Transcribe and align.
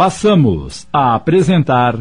Passamos 0.00 0.88
a 0.90 1.14
apresentar. 1.14 1.94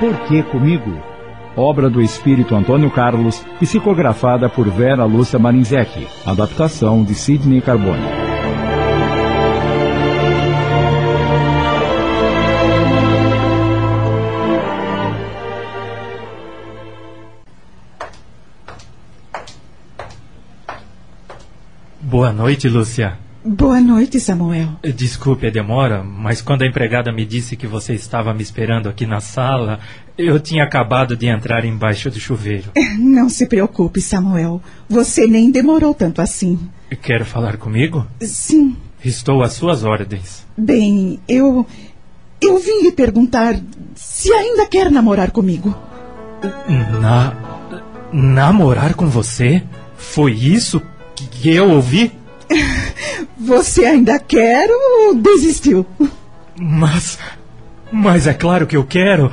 Por 0.00 0.16
que 0.26 0.42
comigo? 0.44 0.98
Obra 1.54 1.90
do 1.90 2.00
espírito 2.00 2.54
Antônio 2.54 2.90
Carlos, 2.90 3.44
psicografada 3.60 4.48
por 4.48 4.66
Vera 4.70 5.04
Lúcia 5.04 5.38
Marinzec. 5.38 6.08
Adaptação 6.24 7.04
de 7.04 7.14
Sidney 7.14 7.60
Carbone. 7.60 8.25
Boa 22.06 22.32
noite, 22.32 22.68
Lúcia. 22.68 23.18
Boa 23.44 23.80
noite, 23.80 24.20
Samuel. 24.20 24.68
Desculpe 24.94 25.48
a 25.48 25.50
demora, 25.50 26.04
mas 26.04 26.40
quando 26.40 26.62
a 26.62 26.66
empregada 26.66 27.10
me 27.10 27.26
disse 27.26 27.56
que 27.56 27.66
você 27.66 27.94
estava 27.94 28.32
me 28.32 28.44
esperando 28.44 28.88
aqui 28.88 29.04
na 29.04 29.20
sala, 29.20 29.80
eu 30.16 30.38
tinha 30.38 30.62
acabado 30.62 31.16
de 31.16 31.26
entrar 31.26 31.64
embaixo 31.64 32.08
do 32.08 32.20
chuveiro. 32.20 32.70
Não 32.96 33.28
se 33.28 33.48
preocupe, 33.48 34.00
Samuel. 34.00 34.62
Você 34.88 35.26
nem 35.26 35.50
demorou 35.50 35.92
tanto 35.92 36.22
assim. 36.22 36.70
Quer 37.02 37.24
falar 37.24 37.56
comigo? 37.56 38.06
Sim. 38.20 38.76
Estou 39.04 39.42
às 39.42 39.54
suas 39.54 39.82
ordens. 39.82 40.46
Bem, 40.56 41.18
eu. 41.28 41.66
Eu 42.40 42.56
vim 42.60 42.84
lhe 42.84 42.92
perguntar 42.92 43.58
se 43.96 44.32
ainda 44.32 44.64
quer 44.64 44.92
namorar 44.92 45.32
comigo. 45.32 45.76
Na. 47.00 47.34
Namorar 48.12 48.94
com 48.94 49.08
você? 49.08 49.60
Foi 49.96 50.32
isso 50.32 50.80
que 51.36 51.54
eu 51.54 51.70
ouvi? 51.70 52.12
Você 53.38 53.84
ainda 53.84 54.18
quer 54.18 54.68
ou 54.70 55.14
desistiu? 55.14 55.86
Mas. 56.58 57.18
Mas 57.92 58.26
é 58.26 58.34
claro 58.34 58.66
que 58.66 58.76
eu 58.76 58.84
quero. 58.84 59.30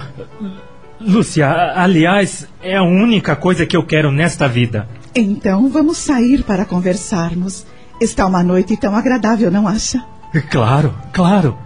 Lúcia, 0.99 1.49
aliás, 1.75 2.47
é 2.61 2.77
a 2.77 2.83
única 2.83 3.35
coisa 3.35 3.65
que 3.65 3.75
eu 3.75 3.85
quero 3.85 4.11
nesta 4.11 4.47
vida. 4.47 4.87
Então 5.15 5.69
vamos 5.69 5.97
sair 5.97 6.43
para 6.43 6.65
conversarmos. 6.65 7.65
Está 7.99 8.25
uma 8.25 8.43
noite 8.43 8.77
tão 8.77 8.95
agradável, 8.95 9.51
não 9.51 9.67
acha? 9.67 10.03
Claro, 10.49 10.93
claro. 11.11 11.57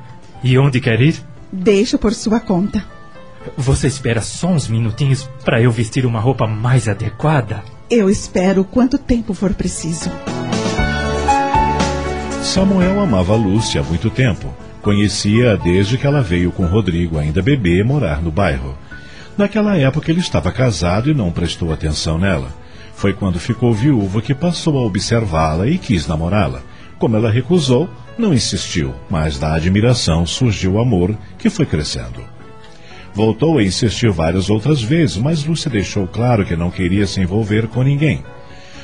E 0.43 0.58
onde 0.58 0.80
quer 0.80 0.99
ir? 1.02 1.15
Deixo 1.52 1.97
por 1.97 2.13
sua 2.13 2.39
conta. 2.39 2.83
Você 3.55 3.88
espera 3.88 4.21
só 4.21 4.47
uns 4.47 4.67
minutinhos 4.67 5.30
para 5.45 5.61
eu 5.61 5.71
vestir 5.71 6.05
uma 6.05 6.19
roupa 6.19 6.45
mais 6.45 6.88
adequada? 6.88 7.63
Eu 7.89 8.09
espero 8.09 8.66
quanto 8.66 8.97
tempo 8.97 9.33
for 9.33 9.53
preciso. 9.53 10.11
Samuel 12.43 12.99
amava 12.99 13.33
Lúcia 13.33 13.80
há 13.80 13.83
muito 13.83 14.09
tempo. 14.09 14.53
Conhecia-a 14.81 15.55
desde 15.55 15.97
que 15.97 16.05
ela 16.05 16.21
veio 16.21 16.52
com 16.52 16.65
Rodrigo, 16.65 17.17
ainda 17.17 17.41
bebê, 17.41 17.81
morar 17.85 18.21
no 18.21 18.30
bairro. 18.30 18.77
Naquela 19.38 19.77
época 19.77 20.11
ele 20.11 20.19
estava 20.19 20.52
casado 20.52 21.09
e 21.09 21.13
não 21.13 21.31
prestou 21.31 21.71
atenção 21.71 22.17
nela. 22.17 22.49
Foi 22.93 23.13
quando 23.13 23.39
ficou 23.39 23.73
viúva 23.73 24.21
que 24.21 24.35
passou 24.35 24.77
a 24.77 24.81
observá-la 24.81 25.65
e 25.67 25.77
quis 25.77 26.08
namorá-la. 26.08 26.63
Como 26.99 27.15
ela 27.15 27.31
recusou, 27.31 27.89
não 28.17 28.33
insistiu, 28.33 28.93
mas 29.09 29.39
da 29.39 29.53
admiração 29.53 30.25
surgiu 30.25 30.73
o 30.73 30.81
amor, 30.81 31.15
que 31.38 31.49
foi 31.49 31.65
crescendo. 31.65 32.21
Voltou 33.17 33.57
a 33.57 33.63
insistir 33.63 34.11
várias 34.11 34.47
outras 34.47 34.79
vezes, 34.79 35.17
mas 35.17 35.43
Lúcia 35.43 35.71
deixou 35.71 36.05
claro 36.05 36.45
que 36.45 36.55
não 36.55 36.69
queria 36.69 37.07
se 37.07 37.19
envolver 37.19 37.67
com 37.67 37.81
ninguém. 37.81 38.23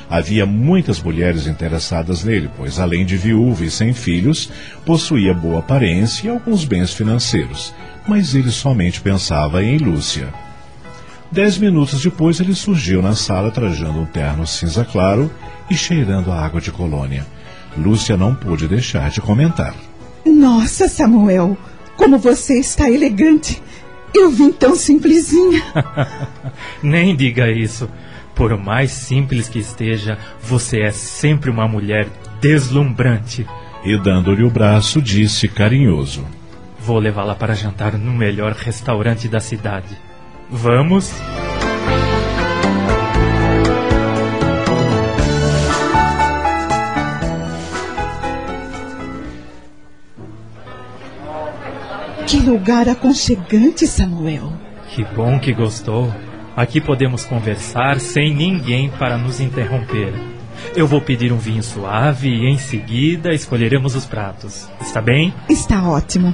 Havia 0.10 0.44
muitas 0.44 1.00
mulheres 1.00 1.46
interessadas 1.46 2.24
nele, 2.24 2.50
pois, 2.58 2.80
além 2.80 3.06
de 3.06 3.16
viúva 3.16 3.64
e 3.64 3.70
sem 3.70 3.94
filhos, 3.94 4.50
possuía 4.84 5.36
boa 5.36 5.60
aparência 5.60 6.26
e 6.26 6.30
alguns 6.32 6.66
bens 6.66 6.92
financeiros, 6.92 7.76
mas 8.08 8.34
ele 8.34 8.50
somente 8.50 9.02
pensava 9.02 9.64
em 9.64 9.78
Lúcia. 9.78 10.34
Dez 11.32 11.60
minutos 11.60 12.02
depois, 12.02 12.40
ele 12.40 12.56
surgiu 12.56 13.04
na 13.04 13.14
sala 13.14 13.52
trajando 13.52 14.00
um 14.00 14.06
terno 14.06 14.48
cinza 14.48 14.84
claro 14.84 15.32
e 15.70 15.76
cheirando 15.76 16.32
a 16.32 16.44
água 16.44 16.60
de 16.60 16.72
colônia. 16.72 17.24
Lúcia 17.78 18.18
não 18.18 18.34
pôde 18.34 18.68
deixar 18.68 19.12
de 19.12 19.22
comentar. 19.22 19.76
Nossa, 20.26 20.88
Samuel, 20.88 21.56
como 21.96 22.18
você 22.18 22.60
está 22.60 22.90
elegante! 22.90 23.62
Eu 24.14 24.30
vim 24.30 24.52
tão 24.52 24.76
simplesinha. 24.76 25.64
Nem 26.82 27.16
diga 27.16 27.50
isso. 27.50 27.90
Por 28.36 28.58
mais 28.58 28.92
simples 28.92 29.48
que 29.48 29.60
esteja, 29.60 30.18
você 30.42 30.82
é 30.82 30.92
sempre 30.92 31.50
uma 31.50 31.68
mulher 31.68 32.08
deslumbrante. 32.40 33.46
E 33.86 33.98
dando-lhe 33.98 34.44
o 34.44 34.50
braço, 34.50 35.02
disse 35.02 35.48
carinhoso: 35.48 36.26
Vou 36.80 37.00
levá-la 37.00 37.36
para 37.36 37.54
jantar 37.54 37.98
no 37.98 38.14
melhor 38.14 38.54
restaurante 38.54 39.28
da 39.28 39.40
cidade. 39.40 39.98
Vamos? 40.50 41.14
Lugar 52.44 52.88
aconchegante, 52.88 53.88
Samuel. 53.88 54.54
Que 54.90 55.04
bom 55.04 55.40
que 55.40 55.54
gostou. 55.54 56.14
Aqui 56.56 56.80
podemos 56.80 57.26
conversar 57.26 58.00
sem 58.00 58.34
ninguém 58.34 58.90
para 58.90 59.18
nos 59.18 59.40
interromper. 59.40 60.14
Eu 60.76 60.88
vou 60.88 61.02
pedir 61.02 61.32
um 61.32 61.38
vinho 61.38 61.64
suave 61.64 62.30
e 62.30 62.48
em 62.48 62.58
seguida 62.58 63.34
escolheremos 63.34 63.96
os 63.96 64.06
pratos. 64.06 64.70
Está 64.80 65.02
bem? 65.02 65.34
Está 65.50 65.88
ótimo. 65.90 66.34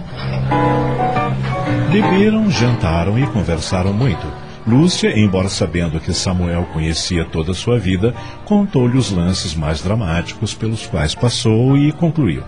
Beberam, 1.91 2.51
jantaram 2.51 3.17
e 3.17 3.25
conversaram 3.27 3.93
muito. 3.93 4.25
Lúcia, 4.67 5.17
embora 5.17 5.49
sabendo 5.49 5.99
que 5.99 6.13
Samuel 6.13 6.67
conhecia 6.73 7.25
toda 7.25 7.51
a 7.51 7.55
sua 7.55 7.79
vida, 7.79 8.13
contou-lhe 8.45 8.97
os 8.97 9.09
lances 9.09 9.55
mais 9.55 9.81
dramáticos 9.81 10.53
pelos 10.53 10.85
quais 10.85 11.15
passou 11.15 11.77
e 11.77 11.91
concluiu: 11.91 12.43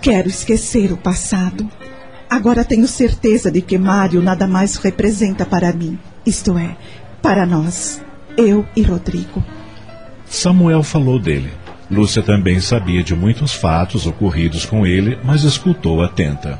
Quero 0.00 0.28
esquecer 0.28 0.92
o 0.92 0.96
passado. 0.96 1.68
Agora 2.30 2.64
tenho 2.64 2.86
certeza 2.86 3.50
de 3.50 3.60
que 3.60 3.76
Mário 3.76 4.22
nada 4.22 4.46
mais 4.46 4.76
representa 4.76 5.44
para 5.44 5.72
mim. 5.72 5.98
Isto 6.24 6.56
é, 6.56 6.76
para 7.20 7.44
nós, 7.44 8.00
eu 8.36 8.64
e 8.76 8.82
Rodrigo. 8.82 9.42
Samuel 10.26 10.84
falou 10.84 11.18
dele. 11.18 11.50
Lúcia 11.90 12.22
também 12.22 12.60
sabia 12.60 13.02
de 13.02 13.16
muitos 13.16 13.52
fatos 13.52 14.06
ocorridos 14.06 14.64
com 14.64 14.86
ele, 14.86 15.18
mas 15.24 15.42
escutou 15.42 16.04
atenta. 16.04 16.56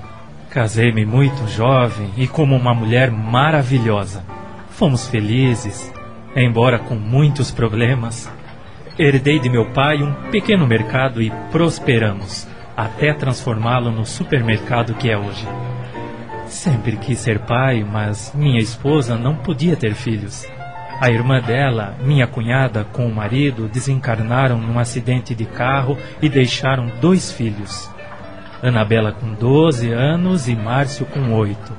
Casei-me 0.50 1.06
muito 1.06 1.46
jovem 1.46 2.10
e 2.16 2.26
como 2.26 2.56
uma 2.56 2.74
mulher 2.74 3.12
maravilhosa. 3.12 4.24
Fomos 4.70 5.06
felizes, 5.06 5.92
embora 6.34 6.80
com 6.80 6.96
muitos 6.96 7.52
problemas. 7.52 8.28
Herdei 8.98 9.38
de 9.38 9.48
meu 9.48 9.66
pai 9.66 10.02
um 10.02 10.12
pequeno 10.32 10.66
mercado 10.66 11.22
e 11.22 11.30
prosperamos, 11.52 12.48
até 12.84 13.12
transformá-lo 13.12 13.90
no 13.90 14.06
supermercado 14.06 14.94
que 14.94 15.10
é 15.10 15.16
hoje. 15.16 15.46
Sempre 16.46 16.96
quis 16.96 17.18
ser 17.18 17.40
pai, 17.40 17.84
mas 17.84 18.32
minha 18.34 18.58
esposa 18.58 19.16
não 19.16 19.36
podia 19.36 19.76
ter 19.76 19.94
filhos. 19.94 20.46
A 21.00 21.10
irmã 21.10 21.40
dela, 21.40 21.96
minha 22.02 22.26
cunhada, 22.26 22.84
com 22.84 23.06
o 23.06 23.14
marido, 23.14 23.68
desencarnaram 23.68 24.58
num 24.58 24.78
acidente 24.78 25.34
de 25.34 25.44
carro 25.44 25.96
e 26.20 26.28
deixaram 26.28 26.90
dois 27.00 27.30
filhos. 27.30 27.90
Anabela 28.62 29.12
com 29.12 29.32
12 29.32 29.92
anos 29.92 30.48
e 30.48 30.56
Márcio 30.56 31.06
com 31.06 31.32
8. 31.32 31.72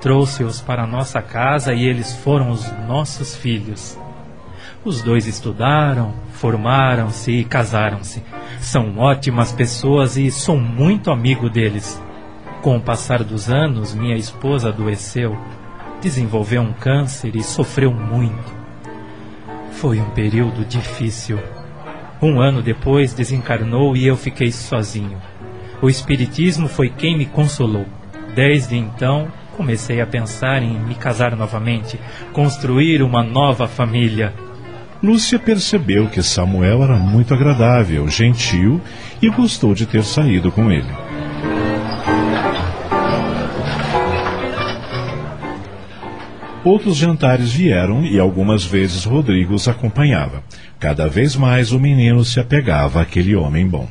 Trouxe-os 0.00 0.60
para 0.60 0.86
nossa 0.86 1.20
casa 1.20 1.74
e 1.74 1.84
eles 1.84 2.14
foram 2.16 2.50
os 2.50 2.70
nossos 2.86 3.36
filhos. 3.36 3.98
Os 4.84 5.02
dois 5.02 5.26
estudaram, 5.26 6.14
formaram-se 6.32 7.32
e 7.32 7.44
casaram-se. 7.44 8.22
São 8.60 8.96
ótimas 8.98 9.52
pessoas 9.52 10.16
e 10.16 10.30
sou 10.30 10.58
muito 10.58 11.10
amigo 11.10 11.50
deles. 11.50 12.00
Com 12.62 12.76
o 12.76 12.80
passar 12.80 13.24
dos 13.24 13.50
anos, 13.50 13.94
minha 13.94 14.16
esposa 14.16 14.68
adoeceu, 14.68 15.36
desenvolveu 16.00 16.62
um 16.62 16.72
câncer 16.72 17.34
e 17.34 17.42
sofreu 17.42 17.92
muito. 17.92 18.56
Foi 19.72 20.00
um 20.00 20.10
período 20.10 20.64
difícil. 20.64 21.38
Um 22.22 22.40
ano 22.40 22.62
depois 22.62 23.12
desencarnou 23.12 23.96
e 23.96 24.06
eu 24.06 24.16
fiquei 24.16 24.50
sozinho. 24.50 25.18
O 25.82 25.88
Espiritismo 25.88 26.68
foi 26.68 26.88
quem 26.88 27.16
me 27.16 27.26
consolou. 27.26 27.86
Desde 28.34 28.76
então, 28.76 29.28
comecei 29.56 30.00
a 30.00 30.06
pensar 30.06 30.62
em 30.62 30.78
me 30.80 30.94
casar 30.94 31.36
novamente, 31.36 31.98
construir 32.32 33.02
uma 33.02 33.22
nova 33.22 33.66
família. 33.66 34.32
Lúcia 35.02 35.38
percebeu 35.38 36.08
que 36.08 36.22
Samuel 36.22 36.82
era 36.82 36.96
muito 36.96 37.32
agradável, 37.32 38.08
gentil 38.08 38.80
e 39.22 39.28
gostou 39.30 39.72
de 39.72 39.86
ter 39.86 40.02
saído 40.02 40.50
com 40.50 40.72
ele. 40.72 40.90
Outros 46.64 46.96
jantares 46.96 47.52
vieram 47.52 48.04
e 48.04 48.18
algumas 48.18 48.64
vezes 48.64 49.04
Rodrigo 49.04 49.54
os 49.54 49.68
acompanhava. 49.68 50.42
Cada 50.78 51.08
vez 51.08 51.36
mais 51.36 51.70
o 51.72 51.78
menino 51.78 52.24
se 52.24 52.40
apegava 52.40 53.00
àquele 53.00 53.36
homem 53.36 53.66
bom. 53.66 53.88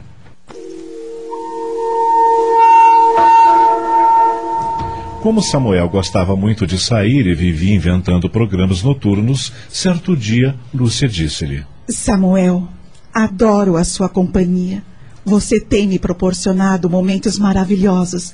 Como 5.22 5.42
Samuel 5.42 5.90
gostava 5.90 6.36
muito 6.36 6.66
de 6.66 6.78
sair 6.78 7.26
e 7.26 7.34
vivia 7.34 7.74
inventando 7.74 8.30
programas 8.30 8.84
noturnos, 8.84 9.52
certo 9.68 10.16
dia 10.16 10.56
Lúcia 10.74 11.08
disse-lhe: 11.08 11.66
Samuel, 11.90 12.68
adoro 13.14 13.76
a 13.78 13.84
sua 13.84 14.08
companhia. 14.08 14.84
Você 15.26 15.60
tem 15.60 15.88
me 15.88 16.00
proporcionado 16.00 16.90
momentos 16.90 17.38
maravilhosos. 17.38 18.34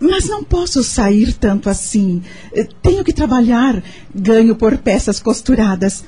Mas 0.00 0.28
não 0.28 0.44
posso 0.44 0.84
sair 0.84 1.32
tanto 1.32 1.70
assim. 1.70 2.22
Tenho 2.82 3.02
que 3.02 3.12
trabalhar. 3.12 3.82
Ganho 4.14 4.54
por 4.54 4.76
peças 4.78 5.20
costuradas. 5.20 6.04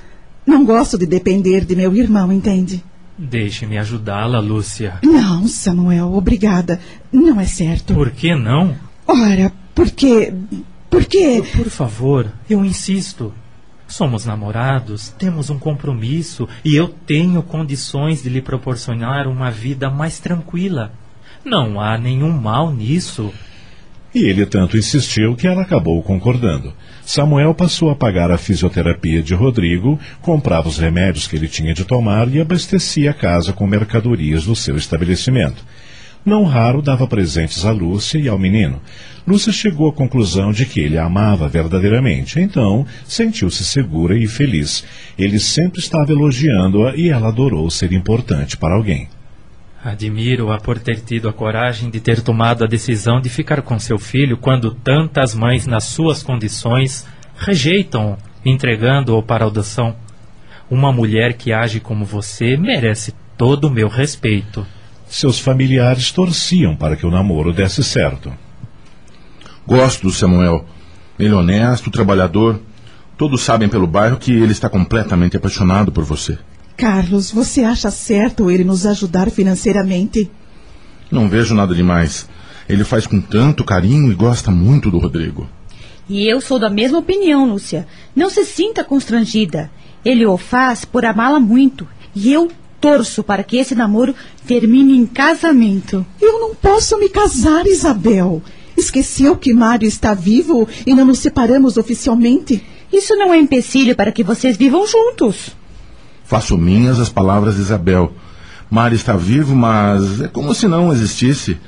Não 0.46 0.64
gosto 0.64 0.98
de 0.98 1.06
depender 1.06 1.64
de 1.64 1.74
meu 1.74 1.94
irmão, 1.96 2.32
entende? 2.32 2.84
Deixe-me 3.16 3.78
ajudá-la, 3.78 4.40
Lúcia. 4.40 4.98
Não, 5.02 5.46
Samuel, 5.46 6.12
obrigada. 6.12 6.80
Não 7.12 7.40
é 7.40 7.46
certo. 7.46 7.94
Por 7.94 8.10
que 8.10 8.34
não? 8.34 8.76
Ora, 9.06 9.52
porque. 9.74 10.32
Porque. 10.88 11.42
Por 11.56 11.70
favor, 11.70 12.32
eu 12.48 12.64
insisto. 12.64 13.32
Somos 13.86 14.24
namorados, 14.24 15.08
temos 15.08 15.50
um 15.50 15.58
compromisso 15.58 16.48
e 16.64 16.76
eu 16.76 16.88
tenho 16.88 17.42
condições 17.42 18.22
de 18.22 18.28
lhe 18.28 18.40
proporcionar 18.40 19.26
uma 19.26 19.50
vida 19.50 19.90
mais 19.90 20.20
tranquila. 20.20 20.92
Não 21.44 21.80
há 21.80 21.98
nenhum 21.98 22.30
mal 22.30 22.72
nisso. 22.72 23.32
E 24.14 24.28
ele 24.28 24.46
tanto 24.46 24.76
insistiu 24.76 25.34
que 25.34 25.46
ela 25.46 25.62
acabou 25.62 26.00
concordando. 26.02 26.72
Samuel 27.04 27.54
passou 27.54 27.90
a 27.90 27.96
pagar 27.96 28.30
a 28.30 28.38
fisioterapia 28.38 29.22
de 29.22 29.34
Rodrigo, 29.34 29.98
comprava 30.20 30.68
os 30.68 30.78
remédios 30.78 31.26
que 31.26 31.34
ele 31.34 31.48
tinha 31.48 31.74
de 31.74 31.84
tomar 31.84 32.28
e 32.28 32.40
abastecia 32.40 33.10
a 33.10 33.14
casa 33.14 33.52
com 33.52 33.66
mercadorias 33.66 34.44
do 34.44 34.54
seu 34.54 34.76
estabelecimento. 34.76 35.64
Não 36.24 36.44
raro 36.44 36.82
dava 36.82 37.06
presentes 37.06 37.64
a 37.64 37.70
Lúcia 37.70 38.18
e 38.18 38.28
ao 38.28 38.38
menino. 38.38 38.80
Lúcia 39.26 39.52
chegou 39.52 39.88
à 39.88 39.92
conclusão 39.92 40.52
de 40.52 40.66
que 40.66 40.80
ele 40.80 40.98
a 40.98 41.04
amava 41.04 41.48
verdadeiramente, 41.48 42.38
então 42.38 42.86
sentiu-se 43.04 43.64
segura 43.64 44.16
e 44.18 44.26
feliz. 44.26 44.84
Ele 45.18 45.38
sempre 45.38 45.80
estava 45.80 46.12
elogiando-a 46.12 46.94
e 46.94 47.08
ela 47.08 47.28
adorou 47.28 47.70
ser 47.70 47.92
importante 47.92 48.56
para 48.56 48.74
alguém. 48.74 49.08
Admiro-a 49.82 50.58
por 50.58 50.78
ter 50.78 51.00
tido 51.00 51.26
a 51.26 51.32
coragem 51.32 51.88
de 51.88 52.00
ter 52.00 52.20
tomado 52.20 52.64
a 52.64 52.66
decisão 52.66 53.18
de 53.18 53.30
ficar 53.30 53.62
com 53.62 53.78
seu 53.78 53.98
filho 53.98 54.36
quando 54.36 54.74
tantas 54.74 55.34
mães, 55.34 55.66
nas 55.66 55.84
suas 55.84 56.22
condições, 56.22 57.06
rejeitam-o, 57.34 58.18
entregando-o 58.44 59.22
para 59.22 59.46
adoção. 59.46 59.96
Uma 60.70 60.92
mulher 60.92 61.32
que 61.32 61.50
age 61.50 61.80
como 61.80 62.04
você 62.04 62.58
merece 62.58 63.14
todo 63.38 63.68
o 63.68 63.70
meu 63.70 63.88
respeito. 63.88 64.66
Seus 65.10 65.40
familiares 65.40 66.12
torciam 66.12 66.76
para 66.76 66.94
que 66.94 67.04
o 67.04 67.10
namoro 67.10 67.52
desse 67.52 67.82
certo. 67.82 68.32
Gosto 69.66 70.04
do 70.04 70.12
Samuel. 70.12 70.64
Ele 71.18 71.34
é 71.34 71.36
honesto, 71.36 71.90
trabalhador. 71.90 72.60
Todos 73.18 73.42
sabem 73.42 73.68
pelo 73.68 73.88
bairro 73.88 74.18
que 74.18 74.30
ele 74.30 74.52
está 74.52 74.68
completamente 74.68 75.36
apaixonado 75.36 75.90
por 75.90 76.04
você. 76.04 76.38
Carlos, 76.76 77.32
você 77.32 77.64
acha 77.64 77.90
certo 77.90 78.52
ele 78.52 78.62
nos 78.62 78.86
ajudar 78.86 79.32
financeiramente? 79.32 80.30
Não 81.10 81.28
vejo 81.28 81.56
nada 81.56 81.74
demais. 81.74 82.28
Ele 82.68 82.84
faz 82.84 83.04
com 83.04 83.20
tanto 83.20 83.64
carinho 83.64 84.12
e 84.12 84.14
gosta 84.14 84.52
muito 84.52 84.92
do 84.92 84.98
Rodrigo. 84.98 85.48
E 86.08 86.24
eu 86.28 86.40
sou 86.40 86.56
da 86.56 86.70
mesma 86.70 86.98
opinião, 86.98 87.50
Lúcia. 87.50 87.84
Não 88.14 88.30
se 88.30 88.44
sinta 88.44 88.84
constrangida. 88.84 89.72
Ele 90.04 90.24
o 90.24 90.38
faz 90.38 90.84
por 90.84 91.04
amá-la 91.04 91.40
muito. 91.40 91.86
E 92.14 92.32
eu 92.32 92.48
torço 92.80 93.22
para 93.22 93.42
que 93.42 93.56
esse 93.56 93.74
namoro 93.74 94.14
termine 94.46 94.96
em 94.96 95.06
casamento. 95.06 96.04
Eu 96.20 96.40
não 96.40 96.54
posso 96.54 96.98
me 96.98 97.08
casar, 97.08 97.66
Isabel. 97.66 98.42
Esqueceu 98.76 99.36
que 99.36 99.52
Mário 99.52 99.86
está 99.86 100.14
vivo 100.14 100.66
e 100.86 100.94
não 100.94 101.04
nos 101.04 101.18
separamos 101.18 101.76
oficialmente? 101.76 102.64
Isso 102.92 103.14
não 103.14 103.32
é 103.32 103.38
empecilho 103.38 103.94
para 103.94 104.10
que 104.10 104.24
vocês 104.24 104.56
vivam 104.56 104.86
juntos. 104.86 105.54
Faço 106.24 106.56
minhas 106.56 106.98
as 106.98 107.08
palavras 107.08 107.56
de 107.56 107.60
Isabel. 107.60 108.12
Mário 108.70 108.94
está 108.94 109.16
vivo, 109.16 109.54
mas 109.54 110.20
é 110.20 110.28
como 110.28 110.54
se 110.54 110.66
não 110.66 110.92
existisse. 110.92 111.58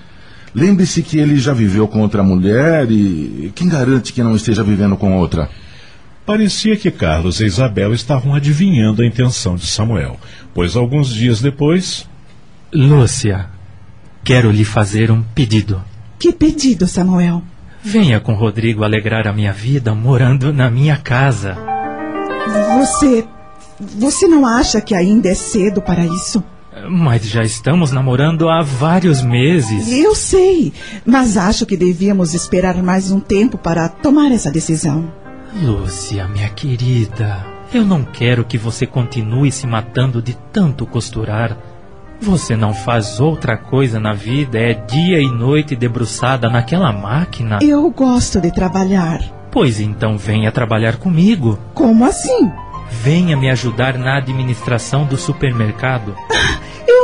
Lembre-se 0.55 1.03
que 1.03 1.19
ele 1.19 1.37
já 1.37 1.53
viveu 1.53 1.89
com 1.89 2.01
outra 2.01 2.23
mulher 2.23 2.91
e 2.91 3.51
quem 3.55 3.69
garante 3.69 4.13
que 4.13 4.23
não 4.23 4.37
esteja 4.37 4.63
vivendo 4.63 4.97
com 4.97 5.17
outra? 5.17 5.49
Parecia 6.25 6.77
que 6.77 6.91
Carlos 6.91 7.41
e 7.41 7.47
Isabel 7.47 7.93
estavam 7.93 8.35
adivinhando 8.35 9.03
a 9.03 9.07
intenção 9.07 9.57
de 9.57 9.67
Samuel, 9.67 10.19
pois 10.55 10.77
alguns 10.77 11.13
dias 11.13 11.41
depois. 11.41 12.09
Lúcia, 12.73 13.47
quero 14.23 14.51
lhe 14.51 14.65
fazer 14.65 15.11
um 15.11 15.23
pedido. 15.23 15.83
Que 16.19 16.33
pedido, 16.33 16.87
Samuel? 16.87 17.43
Venha 17.83 18.21
com 18.21 18.35
Rodrigo 18.35 18.85
alegrar 18.85 19.27
a 19.27 19.33
minha 19.33 19.53
vida 19.53 19.93
morando 19.95 20.53
na 20.53 20.71
minha 20.71 20.97
casa. 20.97 21.57
Você. 22.79 23.27
Você 23.99 24.29
não 24.29 24.47
acha 24.47 24.81
que 24.81 24.95
ainda 24.95 25.29
é 25.29 25.35
cedo 25.35 25.83
para 25.83 26.07
isso? 26.07 26.43
Mas 26.89 27.27
já 27.27 27.43
estamos 27.43 27.91
namorando 27.91 28.49
há 28.49 28.63
vários 28.63 29.21
meses. 29.23 29.91
Eu 29.91 30.15
sei, 30.15 30.73
mas 31.05 31.37
acho 31.37 31.67
que 31.67 31.77
devíamos 31.77 32.33
esperar 32.33 32.81
mais 32.81 33.11
um 33.11 33.19
tempo 33.19 33.59
para 33.59 33.89
tomar 33.89 34.31
essa 34.31 34.51
decisão. 34.51 35.22
Lúcia, 35.55 36.27
minha 36.29 36.49
querida, 36.49 37.45
eu 37.75 37.85
não 37.85 38.05
quero 38.05 38.45
que 38.45 38.57
você 38.57 38.87
continue 38.87 39.53
se 39.53 39.67
matando 39.67 40.23
de 40.23 40.35
tanto 40.51 40.87
costurar. 40.87 41.57
Você 42.21 42.57
não 42.57 42.73
faz 42.73 43.21
outra 43.21 43.57
coisa 43.57 44.01
na 44.01 44.15
vida, 44.15 44.59
é 44.59 44.73
dia 44.73 45.21
e 45.21 45.31
noite 45.31 45.77
debruçada 45.77 46.49
naquela 46.49 46.91
máquina. 46.91 47.59
Eu 47.61 47.91
gosto 47.91 48.41
de 48.41 48.51
trabalhar. 48.51 49.21
Pois 49.51 49.79
então 49.79 50.17
venha 50.17 50.51
trabalhar 50.51 50.97
comigo. 50.97 51.59
Como 51.75 52.05
assim? 52.07 52.51
Venha 52.91 53.37
me 53.37 53.51
ajudar 53.51 53.99
na 53.99 54.17
administração 54.17 55.05
do 55.05 55.19
supermercado. 55.19 56.17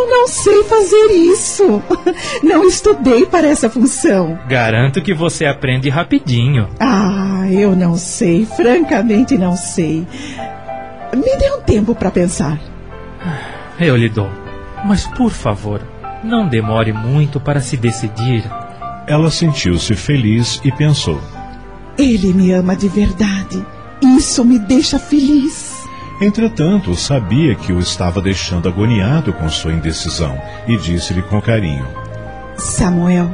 Eu 0.09 0.21
não 0.21 0.27
sei 0.27 0.65
fazer 0.65 1.07
isso. 1.13 1.83
Não 2.43 2.65
estudei 2.67 3.27
para 3.27 3.47
essa 3.47 3.69
função. 3.69 4.39
Garanto 4.49 5.03
que 5.03 5.13
você 5.13 5.45
aprende 5.45 5.91
rapidinho. 5.91 6.67
Ah, 6.81 7.47
eu 7.51 7.77
não 7.77 7.95
sei. 7.97 8.47
Francamente, 8.47 9.37
não 9.37 9.55
sei. 9.55 10.07
Me 11.15 11.37
dê 11.37 11.53
um 11.53 11.61
tempo 11.61 11.95
para 11.95 12.11
pensar. 12.11 12.59
Eu 13.79 13.97
lhe 13.97 14.09
dou. 14.09 14.31
Mas, 14.83 15.07
por 15.07 15.31
favor, 15.31 15.83
não 16.25 16.49
demore 16.49 16.93
muito 16.93 17.39
para 17.39 17.61
se 17.61 17.77
decidir. 17.77 18.43
Ela 19.07 19.31
sentiu-se 19.31 19.95
feliz 19.95 20.59
e 20.65 20.73
pensou: 20.73 21.21
Ele 21.99 22.33
me 22.33 22.51
ama 22.53 22.75
de 22.75 22.89
verdade. 22.89 23.63
Isso 24.17 24.43
me 24.43 24.59
deixa 24.59 24.99
feliz. 24.99 25.68
Entretanto, 26.21 26.97
sabia 26.97 27.55
que 27.55 27.73
o 27.73 27.79
estava 27.79 28.21
deixando 28.21 28.69
agoniado 28.69 29.33
com 29.33 29.49
sua 29.49 29.73
indecisão 29.73 30.37
e 30.67 30.77
disse-lhe 30.77 31.23
com 31.23 31.41
carinho: 31.41 31.87
Samuel, 32.57 33.31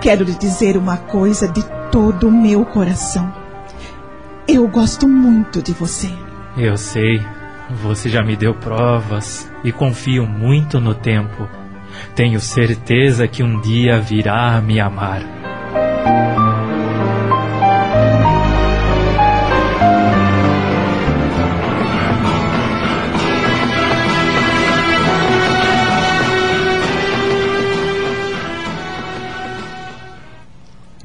quero 0.00 0.24
lhe 0.24 0.34
dizer 0.34 0.76
uma 0.76 0.96
coisa 0.96 1.46
de 1.46 1.62
todo 1.92 2.28
o 2.28 2.32
meu 2.32 2.64
coração. 2.64 3.32
Eu 4.48 4.66
gosto 4.66 5.08
muito 5.08 5.62
de 5.62 5.72
você. 5.72 6.10
Eu 6.56 6.76
sei. 6.76 7.22
Você 7.82 8.08
já 8.08 8.22
me 8.22 8.34
deu 8.34 8.54
provas 8.54 9.48
e 9.62 9.70
confio 9.70 10.26
muito 10.26 10.80
no 10.80 10.94
tempo. 10.94 11.46
Tenho 12.14 12.40
certeza 12.40 13.28
que 13.28 13.42
um 13.42 13.60
dia 13.60 14.00
virá 14.00 14.56
a 14.56 14.60
me 14.60 14.80
amar. 14.80 15.22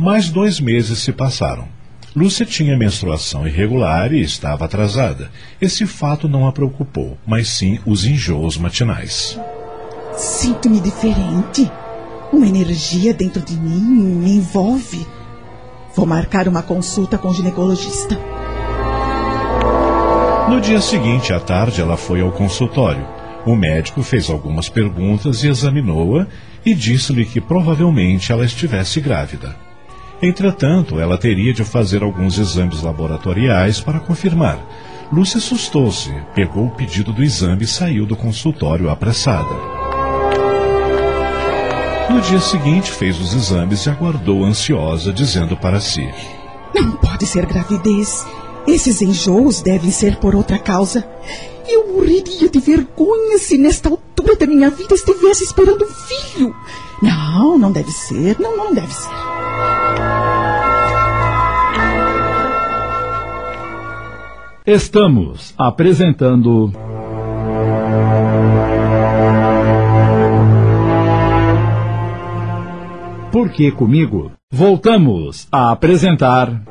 Mais 0.04 0.28
dois 0.28 0.60
meses 0.60 1.00
se 1.00 1.14
passaram. 1.14 1.66
Lúcia 2.14 2.46
tinha 2.46 2.78
menstruação 2.78 3.48
irregular 3.48 4.12
e 4.12 4.20
estava 4.20 4.66
atrasada. 4.66 5.32
Esse 5.62 5.88
fato 5.88 6.28
não 6.28 6.46
a 6.46 6.52
preocupou, 6.52 7.18
mas 7.26 7.48
sim 7.48 7.80
os 7.86 8.04
enjoos 8.04 8.58
matinais. 8.58 9.40
Sinto-me 10.18 10.82
diferente. 10.82 11.72
Uma 12.34 12.46
energia 12.46 13.14
dentro 13.14 13.42
de 13.42 13.54
mim 13.54 13.80
me 13.80 14.32
envolve. 14.32 15.08
Vou 15.96 16.06
marcar 16.06 16.50
uma 16.50 16.62
consulta 16.62 17.18
com 17.18 17.30
o 17.30 17.34
ginecologista. 17.34 18.20
No 20.50 20.60
dia 20.60 20.82
seguinte, 20.82 21.32
à 21.32 21.40
tarde, 21.40 21.80
ela 21.80 21.96
foi 21.96 22.20
ao 22.20 22.34
consultório. 22.34 23.08
O 23.46 23.56
médico 23.56 24.04
fez 24.04 24.30
algumas 24.30 24.68
perguntas 24.68 25.46
e 25.46 25.48
examinou-a 25.48 26.28
e 26.66 26.74
disse-lhe 26.74 27.24
que 27.24 27.40
provavelmente 27.40 28.34
ela 28.34 28.44
estivesse 28.44 29.00
grávida. 29.00 29.56
Entretanto, 30.24 31.02
ela 31.02 31.18
teria 31.18 31.54
de 31.54 31.66
fazer 31.66 32.02
alguns 32.02 32.38
exames 32.38 32.82
laboratoriais 32.82 33.82
para 33.82 34.00
confirmar. 34.00 34.58
Lúcia 35.12 35.38
assustou-se, 35.38 36.14
pegou 36.34 36.68
o 36.68 36.72
pedido 36.72 37.12
do 37.12 37.22
exame 37.22 37.66
e 37.66 37.68
saiu 37.68 38.06
do 38.06 38.16
consultório 38.16 38.90
apressada. 38.90 39.54
No 42.10 42.22
dia 42.22 42.40
seguinte, 42.40 42.90
fez 42.90 43.20
os 43.20 43.34
exames 43.34 43.86
e 43.86 43.90
aguardou 43.90 44.46
ansiosa, 44.46 45.12
dizendo 45.12 45.58
para 45.58 45.82
si: 45.82 46.08
Não 46.74 46.92
pode 46.92 47.26
ser 47.26 47.46
gravidez. 47.46 48.26
Esses 48.66 49.02
enjoos 49.02 49.62
devem 49.62 49.92
ser 49.92 50.16
por 50.16 50.34
outra 50.34 50.58
causa. 50.58 51.06
Eu 51.68 51.94
morreria 51.94 52.48
de 52.48 52.60
vergonha 52.60 53.38
se 53.40 53.58
nesta 53.58 53.90
altura 53.90 54.38
da 54.38 54.48
minha 54.48 54.70
vida 54.70 54.96
estivesse 54.96 55.44
esperando 55.44 55.84
um 55.84 55.88
filho. 55.88 56.56
Não, 57.02 57.58
não 57.58 57.74
deve 57.74 57.92
ser. 57.92 58.40
Não, 58.40 58.56
não 58.56 58.74
deve 58.74 58.94
ser. 58.94 59.33
Estamos 64.66 65.54
apresentando. 65.58 66.72
Por 73.30 73.52
que 73.52 73.74
comigo? 73.74 74.32
Voltamos 74.50 75.50
a 75.52 75.72
apresentar. 75.72 76.64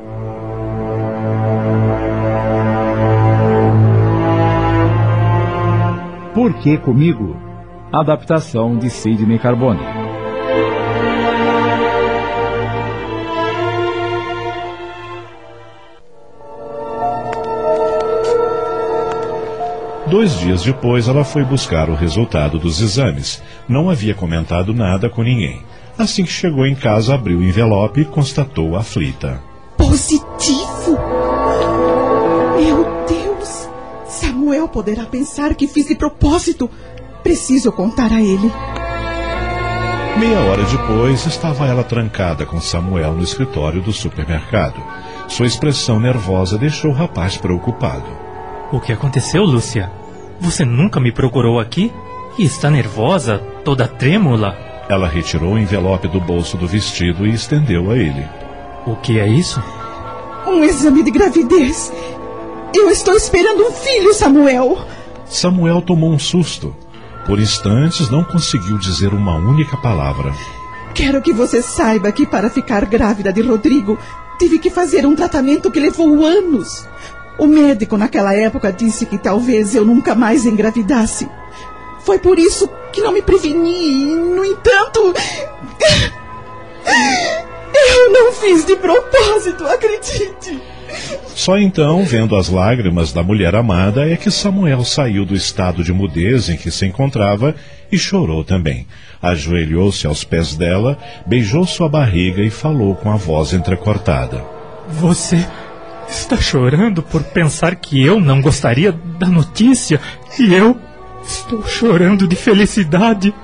Por 6.35 6.55
que 6.61 6.79
comigo? 6.79 7.37
Adaptação 7.93 8.79
de 8.79 8.89
Sidney 8.89 9.39
Carbone. 9.39 10.01
Dois 20.12 20.38
dias 20.38 20.62
depois, 20.62 21.09
ela 21.09 21.25
foi 21.25 21.42
buscar 21.42 21.88
o 21.88 21.95
resultado 21.95 22.59
dos 22.59 22.83
exames. 22.83 23.42
Não 23.66 23.88
havia 23.88 24.14
comentado 24.14 24.75
nada 24.75 25.09
com 25.09 25.23
ninguém. 25.23 25.62
Assim 25.97 26.23
que 26.23 26.31
chegou 26.31 26.66
em 26.66 26.75
casa, 26.75 27.14
abriu 27.14 27.38
o 27.38 27.42
envelope 27.42 28.02
e 28.02 28.04
constatou 28.04 28.76
aflita. 28.76 29.40
Positivo! 29.75 30.99
Meu 32.61 32.85
Deus! 33.09 33.71
Samuel 34.07 34.69
poderá 34.69 35.07
pensar 35.07 35.54
que 35.54 35.66
fiz 35.66 35.87
de 35.87 35.95
propósito. 35.95 36.69
Preciso 37.23 37.73
contar 37.73 38.12
a 38.12 38.21
ele. 38.21 38.52
Meia 40.19 40.40
hora 40.40 40.64
depois, 40.64 41.25
estava 41.25 41.66
ela 41.66 41.83
trancada 41.83 42.45
com 42.45 42.61
Samuel 42.61 43.14
no 43.14 43.23
escritório 43.23 43.81
do 43.81 43.95
supermercado. 43.95 44.78
Sua 45.26 45.47
expressão 45.47 45.99
nervosa 45.99 46.59
deixou 46.59 46.90
o 46.90 46.95
rapaz 46.95 47.38
preocupado. 47.38 48.04
O 48.71 48.78
que 48.78 48.92
aconteceu, 48.92 49.42
Lúcia? 49.42 50.01
Você 50.41 50.65
nunca 50.65 51.01
me 51.01 51.12
procurou 51.12 51.61
aqui? 51.61 51.93
E 52.39 52.45
está 52.45 52.71
nervosa, 52.71 53.39
toda 53.65 53.87
trêmula? 53.87 54.57
Ela 54.89 55.09
retirou 55.09 55.55
o 55.55 55.59
envelope 55.59 56.09
do 56.09 56.21
bolso 56.21 56.57
do 56.57 56.67
vestido 56.67 57.27
e 57.27 57.35
estendeu 57.35 57.91
a 57.91 57.97
ele. 57.97 58.27
O 58.87 58.97
que 58.97 59.19
é 59.19 59.27
isso? 59.27 59.62
Um 60.47 60.65
exame 60.65 61.03
de 61.03 61.11
gravidez. 61.11 61.93
Eu 62.75 62.91
estou 62.91 63.15
esperando 63.15 63.62
um 63.62 63.73
filho, 63.73 64.12
Samuel. 64.12 64.79
Samuel 65.27 65.83
tomou 65.83 66.11
um 66.11 66.19
susto. 66.19 66.75
Por 67.27 67.39
instantes 67.39 68.11
não 68.11 68.25
conseguiu 68.25 68.77
dizer 68.79 69.15
uma 69.15 69.37
única 69.37 69.77
palavra. 69.77 70.35
Quero 70.95 71.23
que 71.23 71.33
você 71.33 71.62
saiba 71.62 72.11
que 72.11 72.27
para 72.27 72.51
ficar 72.51 72.85
grávida 72.85 73.33
de 73.33 73.41
Rodrigo, 73.41 73.99
tive 74.39 74.59
que 74.59 74.71
fazer 74.71 75.07
um 75.07 75.15
tratamento 75.15 75.71
que 75.71 75.79
levou 75.79 76.25
anos. 76.25 76.87
O 77.39 77.47
médico 77.47 77.97
naquela 77.97 78.35
época 78.35 78.73
disse 78.73 79.07
que 79.07 79.19
talvez 79.19 79.75
eu 79.75 79.85
nunca 79.85 80.15
mais 80.15 80.45
engravidasse. 80.47 81.29
Foi 82.05 82.19
por 82.19 82.39
isso 82.39 82.69
que 82.93 83.01
não 83.01 83.12
me 83.12 83.23
preveni. 83.23 84.15
No 84.15 84.45
entanto. 84.45 85.15
Eu 87.75 88.12
não 88.12 88.33
fiz 88.33 88.65
de 88.65 88.77
propósito, 88.77 89.65
acredite. 89.67 90.61
Só 91.35 91.59
então, 91.59 92.05
vendo 92.05 92.37
as 92.37 92.49
lágrimas 92.49 93.12
da 93.12 93.23
mulher 93.23 93.55
amada, 93.55 94.09
é 94.09 94.17
que 94.17 94.31
Samuel 94.31 94.85
saiu 94.85 95.25
do 95.25 95.35
estado 95.35 95.83
de 95.83 95.93
mudez 95.93 96.49
em 96.49 96.57
que 96.57 96.71
se 96.71 96.87
encontrava 96.87 97.55
e 97.91 97.99
chorou 97.99 98.45
também. 98.45 98.87
Ajoelhou-se 99.21 100.07
aos 100.07 100.25
pés 100.25 100.55
dela, 100.55 100.99
beijou 101.27 101.67
sua 101.67 101.89
barriga 101.89 102.43
e 102.43 102.51
falou 102.51 102.95
com 102.95 103.11
a 103.11 103.17
voz 103.17 103.53
entrecortada: 103.53 104.45
Você 104.89 105.47
está 106.12 106.37
chorando 106.37 107.02
por 107.02 107.23
pensar 107.23 107.75
que 107.75 108.04
eu 108.04 108.21
não 108.21 108.40
gostaria 108.40 108.92
da 108.92 109.26
notícia 109.26 110.00
e 110.38 110.52
eu 110.54 110.78
estou 111.25 111.66
chorando 111.66 112.28
de 112.28 112.37
felicidade. 112.37 113.35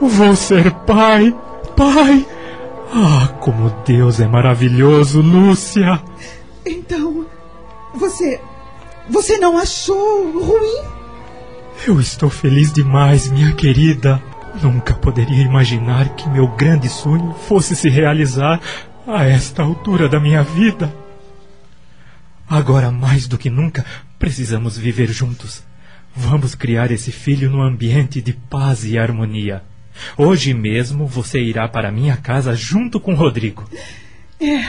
Vou 0.00 0.34
ser 0.34 0.72
pai, 0.84 1.34
pai. 1.76 2.26
Ah, 2.92 3.28
como 3.40 3.70
Deus 3.86 4.18
é 4.20 4.26
maravilhoso, 4.26 5.20
Lúcia. 5.20 6.02
Então, 6.66 7.24
você. 7.94 8.40
Você 9.08 9.38
não 9.38 9.56
achou 9.56 10.32
ruim? 10.32 10.82
Eu 11.86 12.00
estou 12.00 12.28
feliz 12.28 12.72
demais, 12.72 13.30
minha 13.30 13.52
querida. 13.52 14.20
Nunca 14.60 14.92
poderia 14.92 15.44
imaginar 15.44 16.16
que 16.16 16.28
meu 16.28 16.48
grande 16.48 16.88
sonho 16.88 17.32
fosse 17.46 17.76
se 17.76 17.88
realizar 17.88 18.60
a 19.06 19.24
esta 19.24 19.62
altura 19.62 20.08
da 20.08 20.18
minha 20.18 20.42
vida. 20.42 20.92
Agora, 22.48 22.90
mais 22.90 23.26
do 23.26 23.36
que 23.36 23.50
nunca, 23.50 23.84
precisamos 24.18 24.78
viver 24.78 25.08
juntos. 25.08 25.62
Vamos 26.16 26.54
criar 26.54 26.90
esse 26.90 27.12
filho 27.12 27.50
num 27.50 27.62
ambiente 27.62 28.22
de 28.22 28.32
paz 28.32 28.84
e 28.84 28.98
harmonia. 28.98 29.62
Hoje 30.16 30.54
mesmo 30.54 31.06
você 31.06 31.40
irá 31.40 31.68
para 31.68 31.92
minha 31.92 32.16
casa 32.16 32.54
junto 32.54 32.98
com 32.98 33.14
Rodrigo. 33.14 33.68
É. 34.40 34.64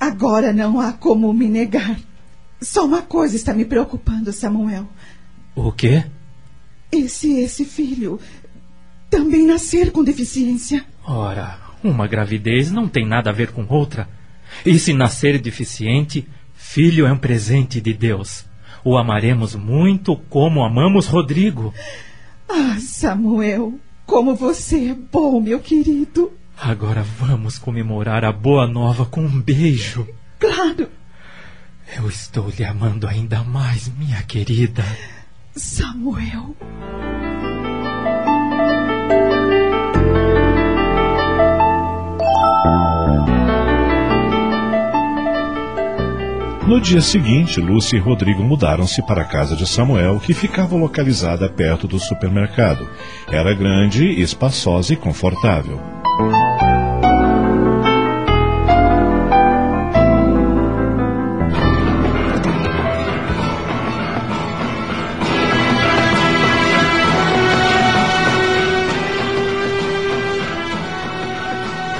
Agora 0.00 0.52
não 0.52 0.80
há 0.80 0.92
como 0.92 1.32
me 1.32 1.48
negar. 1.48 1.98
Só 2.60 2.86
uma 2.86 3.02
coisa 3.02 3.36
está 3.36 3.52
me 3.52 3.64
preocupando, 3.64 4.32
Samuel. 4.32 4.88
O 5.54 5.70
quê? 5.70 6.04
Esse 6.90 7.40
esse 7.40 7.64
filho 7.64 8.18
também 9.10 9.46
nascer 9.46 9.92
com 9.92 10.02
deficiência. 10.02 10.84
Ora, 11.04 11.58
uma 11.82 12.06
gravidez 12.06 12.70
não 12.70 12.88
tem 12.88 13.06
nada 13.06 13.30
a 13.30 13.32
ver 13.32 13.52
com 13.52 13.66
outra. 13.68 14.08
E 14.64 14.78
se 14.78 14.92
nascer 14.92 15.38
deficiente, 15.38 16.26
filho 16.70 17.06
é 17.06 17.12
um 17.12 17.16
presente 17.16 17.80
de 17.80 17.94
Deus. 17.94 18.44
O 18.84 18.98
amaremos 18.98 19.54
muito 19.54 20.14
como 20.28 20.62
amamos 20.62 21.06
Rodrigo. 21.06 21.72
Ah, 22.46 22.76
Samuel, 22.78 23.80
como 24.04 24.34
você 24.34 24.90
é 24.90 24.94
bom, 24.94 25.40
meu 25.40 25.60
querido. 25.60 26.30
Agora 26.60 27.02
vamos 27.02 27.58
comemorar 27.58 28.22
a 28.22 28.30
boa 28.30 28.66
nova 28.66 29.06
com 29.06 29.22
um 29.22 29.40
beijo. 29.40 30.06
Claro. 30.38 30.88
Eu 31.96 32.06
estou 32.06 32.50
lhe 32.50 32.64
amando 32.64 33.08
ainda 33.08 33.42
mais, 33.42 33.88
minha 33.88 34.22
querida. 34.22 34.84
Samuel. 35.56 36.54
No 46.68 46.78
dia 46.78 47.00
seguinte, 47.00 47.62
Lúcia 47.62 47.96
e 47.96 47.98
Rodrigo 47.98 48.44
mudaram-se 48.44 49.00
para 49.00 49.22
a 49.22 49.24
casa 49.24 49.56
de 49.56 49.66
Samuel, 49.66 50.20
que 50.20 50.34
ficava 50.34 50.76
localizada 50.76 51.48
perto 51.48 51.88
do 51.88 51.98
supermercado. 51.98 52.86
Era 53.26 53.54
grande, 53.54 54.04
espaçosa 54.20 54.92
e 54.92 54.96
confortável. 54.96 55.80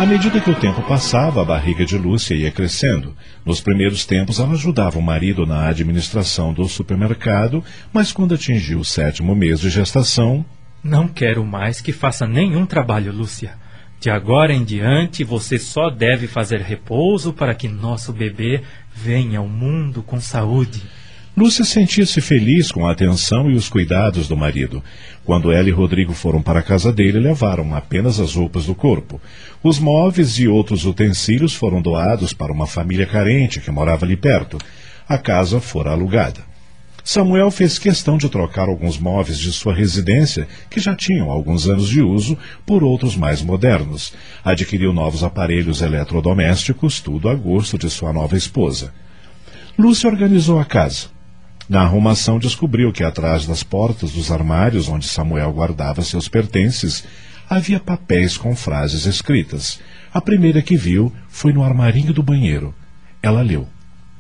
Medida 0.09 0.41
que 0.41 0.51
o 0.51 0.55
tempo 0.55 0.81
passava, 0.85 1.43
a 1.43 1.45
barriga 1.45 1.85
de 1.85 1.99
Lúcia 1.99 2.35
ia 2.35 2.51
crescendo. 2.51 3.15
Nos 3.45 3.61
primeiros 3.61 4.07
tempos, 4.07 4.41
ela 4.41 4.53
ajudava 4.53 4.99
o 4.99 5.03
marido 5.03 5.45
na 5.45 5.69
administração 5.69 6.51
do 6.51 6.67
supermercado, 6.67 7.63
mas 7.93 8.11
quando 8.11 8.35
atingiu 8.35 8.81
o 8.81 8.85
sétimo 8.87 9.35
mês 9.35 9.61
de 9.61 9.69
gestação. 9.69 10.43
Não 10.83 11.07
quero 11.07 11.45
mais 11.45 11.83
que 11.83 11.93
faça 11.93 12.27
nenhum 12.27 12.65
trabalho, 12.65 13.13
Lúcia. 13.13 13.53
De 14.01 14.09
agora 14.09 14.55
em 14.55 14.65
diante, 14.65 15.23
você 15.25 15.59
só 15.59 15.91
deve 15.91 16.27
fazer 16.27 16.63
repouso 16.63 17.35
para 17.35 17.55
que 17.55 17.69
nosso 17.69 18.11
bebê 18.11 18.63
venha 18.95 19.41
ao 19.41 19.47
mundo 19.47 20.03
com 20.03 20.19
saúde. 20.19 20.83
Lúcia 21.39 21.65
sentia-se 21.65 22.21
feliz 22.21 22.73
com 22.73 22.85
a 22.85 22.91
atenção 22.91 23.49
e 23.49 23.55
os 23.55 23.69
cuidados 23.69 24.27
do 24.27 24.37
marido. 24.37 24.83
Quando 25.25 25.53
ela 25.53 25.69
e 25.69 25.71
Rodrigo 25.71 26.13
foram 26.13 26.43
para 26.43 26.59
a 26.59 26.63
casa 26.65 26.93
dele, 26.93 27.21
levaram 27.21 27.77
apenas 27.77 28.19
as 28.19 28.35
roupas 28.35 28.67
do 28.67 28.75
corpo. 28.75 29.21
Os 29.63 29.79
móveis 29.79 30.37
e 30.41 30.49
outros 30.49 30.85
utensílios 30.85 31.55
foram 31.55 31.81
doados 31.81 32.33
para 32.33 32.53
uma 32.53 32.67
família 32.67 33.07
carente 33.07 33.61
que 33.61 33.71
morava 33.71 34.05
ali 34.05 34.17
perto. 34.17 34.59
A 35.09 35.17
casa 35.17 35.61
fora 35.61 35.93
alugada. 35.93 36.41
Samuel 37.05 37.53
fez 37.53 37.79
questão 37.79 38.19
de 38.19 38.29
trocar 38.29 38.69
alguns 38.69 38.99
móveis 38.99 39.39
de 39.39 39.53
sua 39.53 39.73
residência, 39.73 40.49
que 40.69 40.81
já 40.81 40.97
tinham 40.97 41.31
alguns 41.31 41.69
anos 41.69 41.89
de 41.89 42.03
uso, 42.03 42.37
por 42.67 42.83
outros 42.83 43.17
mais 43.17 43.43
modernos. 43.43 44.13
Adquiriu 44.45 44.93
novos 44.93 45.23
aparelhos 45.23 45.83
eletrodomésticos, 45.83 47.01
tudo 47.01 47.29
a 47.29 47.35
gosto 47.37 47.79
de 47.79 47.89
sua 47.89 48.13
nova 48.13 48.37
esposa. 48.37 48.93
Lúcia 49.79 50.11
organizou 50.11 50.59
a 50.59 50.65
casa. 50.65 51.17
Na 51.69 51.83
arrumação, 51.83 52.39
descobriu 52.39 52.91
que 52.91 53.05
atrás 53.05 53.45
das 53.45 53.63
portas 53.63 54.13
dos 54.13 54.31
armários 54.33 54.89
onde 54.89 55.07
Samuel 55.07 55.53
guardava 55.53 56.03
seus 56.03 56.27
pertences 56.27 57.05
havia 57.49 57.79
papéis 57.79 58.39
com 58.39 58.57
frases 58.57 59.05
escritas. 59.05 59.79
A 60.13 60.21
primeira 60.21 60.63
que 60.63 60.77
viu 60.77 61.13
foi 61.29 61.53
no 61.53 61.63
armarinho 61.63 62.13
do 62.15 62.23
banheiro. 62.23 62.75
Ela 63.23 63.43
leu: 63.43 63.69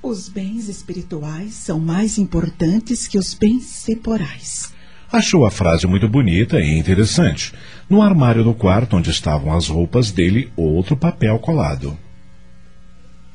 Os 0.02 0.28
bens 0.28 0.68
espirituais 0.68 1.54
são 1.54 1.80
mais 1.80 2.18
importantes 2.18 3.08
que 3.08 3.18
os 3.18 3.32
bens 3.32 3.82
temporais. 3.84 4.74
Achou 5.10 5.46
a 5.46 5.50
frase 5.50 5.86
muito 5.86 6.06
bonita 6.06 6.60
e 6.60 6.78
interessante. 6.78 7.54
No 7.88 8.02
armário 8.02 8.44
do 8.44 8.52
quarto 8.52 8.94
onde 8.94 9.08
estavam 9.08 9.56
as 9.56 9.68
roupas 9.68 10.12
dele, 10.12 10.52
outro 10.54 10.94
papel 10.94 11.38
colado. 11.38 11.96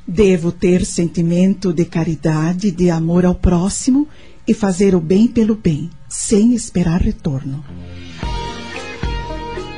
Devo 0.08 0.52
ter 0.52 0.86
sentimento 0.86 1.72
de 1.72 1.86
caridade, 1.86 2.72
de 2.72 2.90
amor 2.90 3.26
ao 3.26 3.34
próximo 3.34 4.08
e 4.46 4.54
fazer 4.54 4.94
o 4.94 5.00
bem 5.00 5.28
pelo 5.28 5.56
bem, 5.56 5.90
sem 6.10 6.54
esperar 6.54 7.02
retorno. 7.02 7.64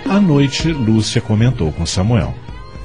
À 0.08 0.20
noite, 0.20 0.72
Lúcia 0.72 1.22
comentou 1.22 1.72
com 1.72 1.86
Samuel. 1.86 2.34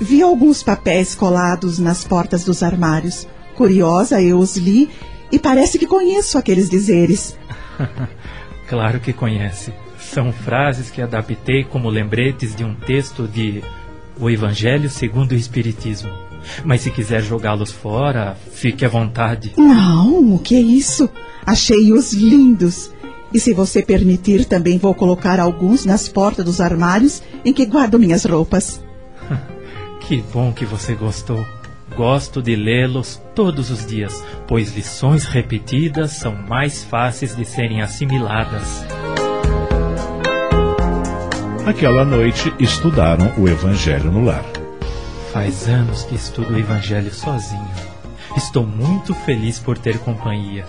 Vi 0.00 0.22
alguns 0.22 0.62
papéis 0.62 1.14
colados 1.14 1.78
nas 1.78 2.04
portas 2.04 2.44
dos 2.44 2.62
armários. 2.62 3.26
Curiosa, 3.54 4.20
eu 4.22 4.38
os 4.38 4.56
li 4.56 4.88
e 5.32 5.38
parece 5.38 5.78
que 5.78 5.86
conheço 5.86 6.38
aqueles 6.38 6.68
dizeres. 6.68 7.38
claro 8.68 9.00
que 9.00 9.12
conhece. 9.12 9.72
São 9.98 10.32
frases 10.32 10.90
que 10.90 11.02
adaptei 11.02 11.64
como 11.64 11.88
lembretes 11.88 12.54
de 12.54 12.64
um 12.64 12.74
texto 12.74 13.28
de 13.28 13.62
O 14.18 14.28
Evangelho 14.28 14.88
segundo 14.88 15.32
o 15.32 15.36
Espiritismo. 15.36 16.29
Mas 16.64 16.82
se 16.82 16.90
quiser 16.90 17.22
jogá-los 17.22 17.70
fora, 17.70 18.36
fique 18.52 18.84
à 18.84 18.88
vontade. 18.88 19.52
Não, 19.56 20.34
o 20.34 20.38
que 20.38 20.54
é 20.54 20.60
isso? 20.60 21.08
Achei-os 21.44 22.12
lindos. 22.12 22.90
E 23.32 23.38
se 23.38 23.52
você 23.54 23.82
permitir, 23.82 24.44
também 24.44 24.78
vou 24.78 24.94
colocar 24.94 25.38
alguns 25.38 25.84
nas 25.84 26.08
portas 26.08 26.44
dos 26.44 26.60
armários 26.60 27.22
em 27.44 27.52
que 27.52 27.64
guardo 27.64 27.98
minhas 27.98 28.24
roupas. 28.24 28.82
que 30.00 30.22
bom 30.32 30.52
que 30.52 30.64
você 30.64 30.94
gostou. 30.94 31.44
Gosto 31.96 32.40
de 32.40 32.56
lê-los 32.56 33.20
todos 33.34 33.70
os 33.70 33.84
dias, 33.84 34.22
pois 34.46 34.74
lições 34.74 35.24
repetidas 35.24 36.12
são 36.12 36.34
mais 36.34 36.84
fáceis 36.84 37.34
de 37.34 37.44
serem 37.44 37.82
assimiladas. 37.82 38.84
Aquela 41.66 42.04
noite 42.04 42.52
estudaram 42.58 43.32
o 43.36 43.48
Evangelho 43.48 44.10
no 44.10 44.24
lar. 44.24 44.59
Faz 45.32 45.68
anos 45.68 46.02
que 46.02 46.16
estudo 46.16 46.54
o 46.54 46.58
Evangelho 46.58 47.14
sozinho. 47.14 47.70
Estou 48.36 48.66
muito 48.66 49.14
feliz 49.14 49.60
por 49.60 49.78
ter 49.78 49.98
companhia. 49.98 50.66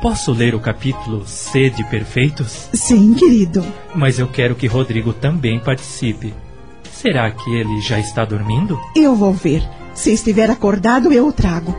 Posso 0.00 0.32
ler 0.32 0.52
o 0.52 0.58
capítulo 0.58 1.24
Sede 1.28 1.84
Perfeitos? 1.84 2.68
Sim, 2.74 3.14
querido. 3.14 3.64
Mas 3.94 4.18
eu 4.18 4.26
quero 4.26 4.56
que 4.56 4.66
Rodrigo 4.66 5.12
também 5.12 5.60
participe. 5.60 6.34
Será 6.90 7.30
que 7.30 7.54
ele 7.54 7.80
já 7.80 8.00
está 8.00 8.24
dormindo? 8.24 8.80
Eu 8.96 9.14
vou 9.14 9.32
ver. 9.32 9.62
Se 9.94 10.12
estiver 10.12 10.50
acordado, 10.50 11.12
eu 11.12 11.28
o 11.28 11.32
trago. 11.32 11.72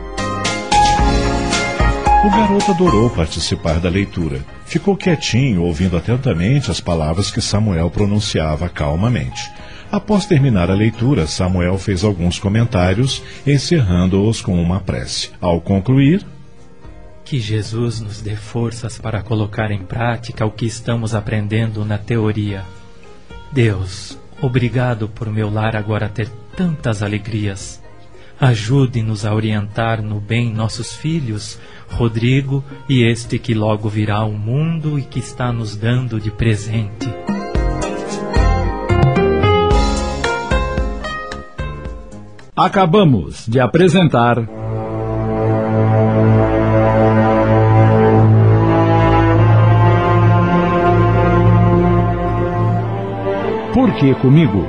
O 2.24 2.30
garoto 2.30 2.70
adorou 2.70 3.10
participar 3.10 3.78
da 3.78 3.90
leitura. 3.90 4.40
Ficou 4.64 4.96
quietinho, 4.96 5.62
ouvindo 5.62 5.98
atentamente 5.98 6.70
as 6.70 6.80
palavras 6.80 7.30
que 7.30 7.42
Samuel 7.42 7.90
pronunciava 7.90 8.70
calmamente. 8.70 9.52
Após 9.94 10.26
terminar 10.26 10.72
a 10.72 10.74
leitura, 10.74 11.24
Samuel 11.24 11.78
fez 11.78 12.02
alguns 12.02 12.36
comentários, 12.36 13.22
encerrando-os 13.46 14.42
com 14.42 14.60
uma 14.60 14.80
prece. 14.80 15.30
Ao 15.40 15.60
concluir, 15.60 16.26
que 17.24 17.38
Jesus 17.38 18.00
nos 18.00 18.20
dê 18.20 18.34
forças 18.34 18.98
para 18.98 19.22
colocar 19.22 19.70
em 19.70 19.84
prática 19.84 20.44
o 20.44 20.50
que 20.50 20.66
estamos 20.66 21.14
aprendendo 21.14 21.84
na 21.84 21.96
teoria. 21.96 22.64
Deus, 23.52 24.18
obrigado 24.42 25.08
por 25.08 25.30
meu 25.30 25.48
lar 25.48 25.76
agora 25.76 26.08
ter 26.08 26.28
tantas 26.56 27.00
alegrias. 27.00 27.80
Ajude-nos 28.40 29.24
a 29.24 29.32
orientar 29.32 30.02
no 30.02 30.20
bem 30.20 30.52
nossos 30.52 30.92
filhos, 30.92 31.56
Rodrigo 31.88 32.64
e 32.88 33.04
este 33.04 33.38
que 33.38 33.54
logo 33.54 33.88
virá 33.88 34.16
ao 34.16 34.32
mundo 34.32 34.98
e 34.98 35.02
que 35.02 35.20
está 35.20 35.52
nos 35.52 35.76
dando 35.76 36.20
de 36.20 36.32
presente. 36.32 37.06
Acabamos 42.56 43.48
de 43.48 43.58
apresentar. 43.58 44.36
Por 53.72 53.92
que 53.96 54.14
comigo? 54.14 54.68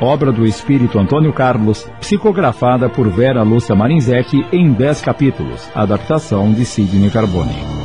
Obra 0.00 0.32
do 0.32 0.44
espírito 0.44 0.98
Antônio 0.98 1.32
Carlos, 1.32 1.88
psicografada 2.00 2.88
por 2.88 3.08
Vera 3.08 3.44
Lúcia 3.44 3.76
Marinzec 3.76 4.44
em 4.50 4.72
10 4.72 5.00
capítulos. 5.00 5.70
Adaptação 5.72 6.52
de 6.52 6.64
Sidney 6.64 7.10
Carbone. 7.10 7.79